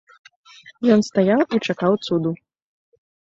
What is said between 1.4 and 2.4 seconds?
і чакаў цуду.